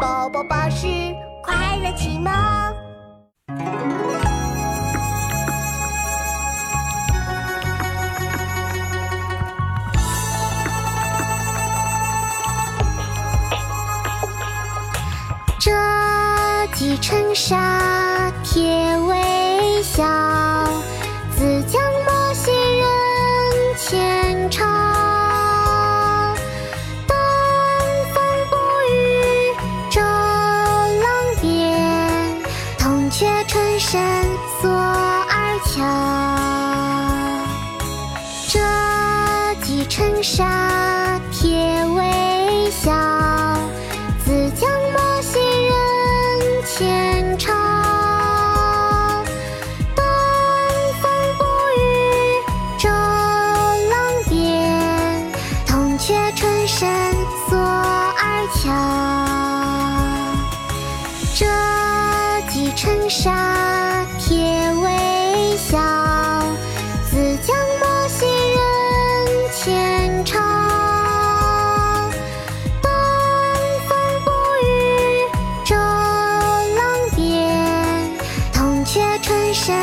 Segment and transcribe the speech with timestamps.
[0.00, 0.86] 宝宝巴士
[1.42, 2.32] 快乐启蒙。
[15.58, 15.72] 折
[16.74, 18.96] 戟沉沙铁
[33.90, 34.22] 春深
[34.60, 35.80] 锁二乔。
[38.46, 38.60] 折
[39.62, 42.17] 戟沉沙铁未
[62.78, 65.76] 戟沉沙铁未销，
[67.10, 68.60] 自将莫惜人
[69.52, 70.38] 前朝。
[72.80, 72.88] 东
[73.88, 74.30] 风不
[74.62, 74.64] 与
[75.64, 76.80] 周郎
[77.16, 77.26] 便，
[78.52, 79.74] 铜雀春深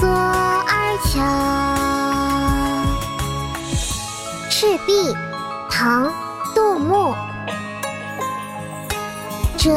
[0.00, 1.22] 锁二乔。
[4.50, 5.14] 赤壁，
[5.70, 6.08] 唐·
[6.56, 7.14] 杜牧。
[9.56, 9.70] 折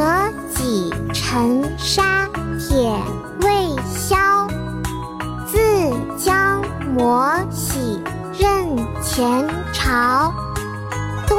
[0.56, 2.90] 戟沉沙铁
[3.42, 4.16] 未销，
[5.46, 5.58] 自
[6.18, 6.62] 将
[6.94, 8.02] 磨洗
[8.38, 10.34] 认前朝。
[11.28, 11.38] 东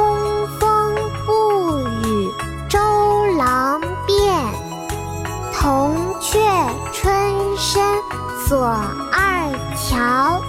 [0.59, 0.95] 风
[1.25, 2.31] 不与
[2.69, 2.79] 周
[3.35, 4.35] 郎便，
[5.53, 6.39] 铜雀
[6.93, 7.11] 春
[7.57, 7.83] 深
[8.47, 8.59] 锁
[9.11, 10.39] 二乔。